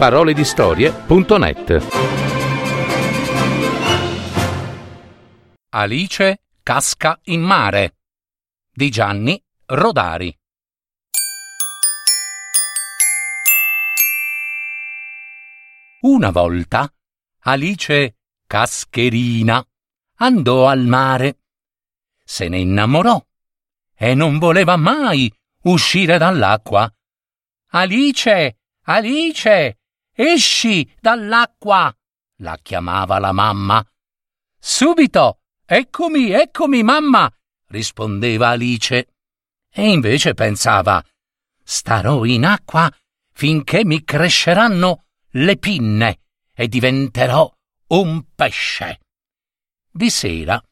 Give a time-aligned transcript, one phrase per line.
[0.00, 1.86] www.paroledistorie.net
[5.68, 7.96] Alice casca in mare.
[8.72, 10.34] Di Gianni Rodari.
[16.00, 16.90] Una volta
[17.40, 19.62] Alice Cascherina
[20.14, 21.40] andò al mare,
[22.24, 23.22] se ne innamorò
[23.94, 25.30] e non voleva mai
[25.64, 26.90] uscire dall'acqua.
[27.72, 29.79] Alice, Alice,
[30.20, 31.94] esci dall'acqua!
[32.40, 33.84] la chiamava la mamma.
[34.58, 35.40] Subito!
[35.64, 37.32] Eccomi, eccomi, mamma!
[37.68, 39.14] rispondeva Alice.
[39.72, 41.02] E invece pensava
[41.62, 42.92] starò in acqua
[43.32, 46.20] finché mi cresceranno le pinne
[46.52, 47.50] e diventerò
[47.88, 49.00] un pesce.
[49.90, 50.62] Di sera,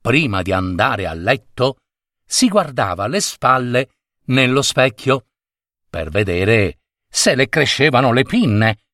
[0.00, 1.76] prima di andare a letto,
[2.24, 3.90] si guardava le spalle
[4.24, 5.26] nello specchio
[5.88, 8.87] per vedere se le crescevano le pinne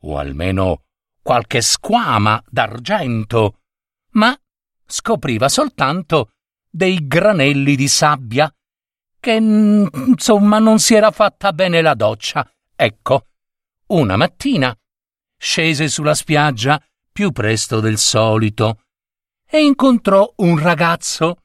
[0.00, 0.84] o almeno
[1.22, 3.60] qualche squama d'argento,
[4.12, 4.36] ma
[4.86, 6.32] scopriva soltanto
[6.68, 8.52] dei granelli di sabbia
[9.20, 12.48] che insomma non si era fatta bene la doccia.
[12.74, 13.26] Ecco,
[13.88, 14.74] una mattina
[15.36, 18.82] scese sulla spiaggia più presto del solito
[19.46, 21.42] e incontrò un ragazzo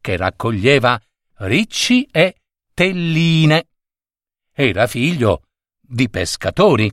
[0.00, 0.98] che raccoglieva
[1.40, 2.36] ricci e
[2.72, 3.68] telline.
[4.52, 5.42] Era figlio
[5.80, 6.90] di pescatori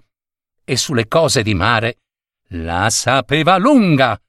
[0.65, 1.99] e sulle cose di mare
[2.49, 4.19] la sapeva lunga.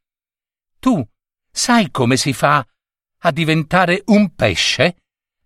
[0.78, 1.04] Tu
[1.50, 2.64] sai come si fa
[3.20, 4.96] a diventare un pesce?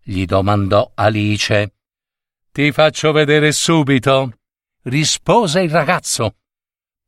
[0.02, 1.74] gli domandò Alice.
[2.52, 4.33] Ti faccio vedere subito,
[4.83, 6.36] rispose il ragazzo.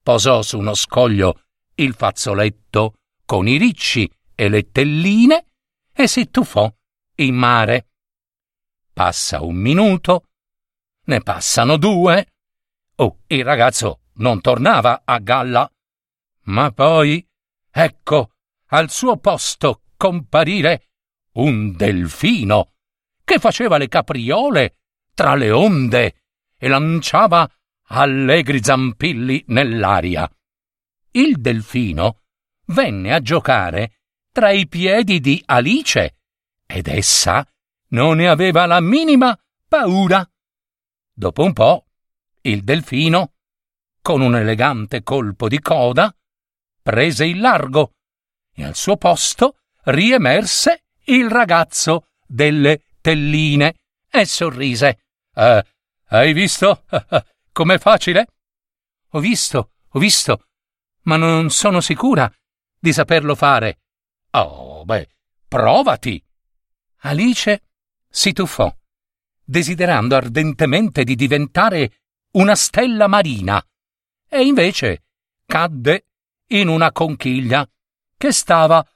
[0.02, 1.42] Posò su uno scoglio
[1.74, 2.94] il fazzoletto
[3.24, 5.46] con i ricci e le telline
[5.92, 6.72] e si tuffò
[7.16, 7.88] in mare.
[8.92, 10.26] Passa un minuto,
[11.04, 12.31] ne passano due.
[12.96, 15.70] Oh, il ragazzo non tornava a galla.
[16.44, 17.26] Ma poi,
[17.70, 18.32] ecco,
[18.66, 20.88] al suo posto comparire
[21.34, 22.72] un delfino
[23.24, 24.76] che faceva le capriole
[25.14, 26.22] tra le onde
[26.56, 27.48] e lanciava
[27.88, 30.30] allegri zampilli nell'aria.
[31.12, 32.22] Il delfino
[32.66, 34.00] venne a giocare
[34.32, 36.16] tra i piedi di Alice
[36.66, 37.46] ed essa
[37.88, 40.26] non ne aveva la minima paura.
[41.12, 41.86] Dopo un po',
[42.42, 43.34] il delfino,
[44.00, 46.14] con un elegante colpo di coda,
[46.82, 47.92] prese il largo
[48.52, 53.74] e al suo posto riemerse il ragazzo delle telline
[54.10, 55.04] e sorrise.
[55.34, 55.64] Eh,
[56.08, 56.84] hai visto?
[57.52, 58.26] Com'è facile?
[59.10, 60.46] Ho visto, ho visto,
[61.02, 62.32] ma non sono sicura
[62.78, 63.80] di saperlo fare.
[64.30, 65.08] Oh, beh,
[65.46, 66.22] provati.
[67.04, 67.62] Alice
[68.08, 68.74] si tuffò,
[69.44, 72.01] desiderando ardentemente di diventare
[72.32, 73.64] una stella marina,
[74.28, 75.04] e invece
[75.44, 76.06] cadde
[76.48, 77.68] in una conchiglia
[78.16, 78.86] che stava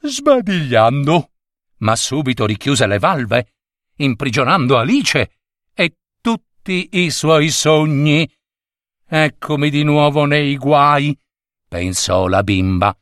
[0.00, 1.30] sbadigliando,
[1.78, 3.52] ma subito richiuse le valve,
[3.96, 5.30] imprigionando Alice
[5.74, 8.30] e tutti i suoi sogni.
[9.08, 11.18] Eccomi di nuovo nei guai,
[11.68, 12.96] pensò la bimba.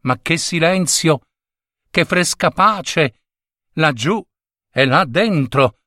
[0.00, 1.20] Ma che silenzio,
[1.90, 3.22] che fresca pace,
[3.74, 4.24] laggiù
[4.70, 5.78] e là dentro.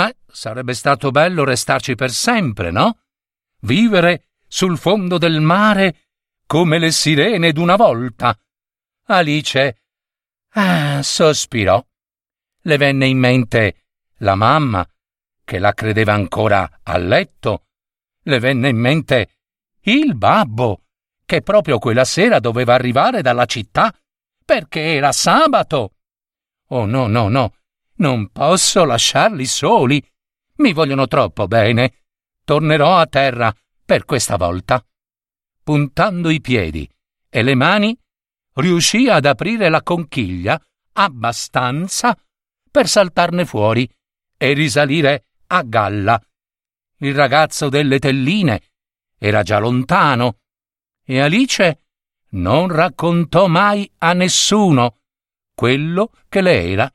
[0.00, 3.00] Ma sarebbe stato bello restarci per sempre, no?
[3.60, 6.06] Vivere sul fondo del mare
[6.46, 8.34] come le sirene d'una volta.
[9.08, 9.82] Alice
[10.52, 11.84] ah, sospirò.
[12.62, 13.88] Le venne in mente
[14.20, 14.88] la mamma,
[15.44, 17.66] che la credeva ancora a letto.
[18.22, 19.34] Le venne in mente
[19.80, 20.84] il babbo,
[21.26, 23.94] che proprio quella sera doveva arrivare dalla città
[24.42, 25.92] perché era sabato.
[26.68, 27.54] Oh no, no, no,
[28.00, 30.04] non posso lasciarli soli.
[30.56, 32.02] Mi vogliono troppo bene.
[32.44, 34.84] Tornerò a terra per questa volta.
[35.62, 36.88] Puntando i piedi
[37.28, 37.96] e le mani,
[38.54, 40.60] riuscì ad aprire la conchiglia
[40.92, 42.16] abbastanza
[42.70, 43.88] per saltarne fuori
[44.36, 46.20] e risalire a galla.
[46.98, 48.62] Il ragazzo delle telline
[49.18, 50.38] era già lontano
[51.04, 51.84] e Alice
[52.30, 55.00] non raccontò mai a nessuno
[55.54, 56.94] quello che le era